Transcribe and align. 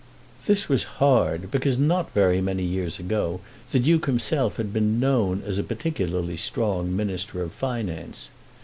This 0.47 0.67
was 0.67 0.83
hard, 0.97 1.51
because 1.51 1.77
not 1.77 2.11
very 2.15 2.41
many 2.41 2.63
years 2.63 2.97
ago 2.97 3.39
the 3.71 3.77
Duke 3.77 4.07
himself 4.07 4.57
had 4.57 4.73
been 4.73 4.99
known 4.99 5.43
as 5.45 5.59
a 5.59 5.63
particularly 5.63 6.37
strong 6.37 6.95
Minister 6.95 7.43
of 7.43 7.51
Finance. 7.53 8.29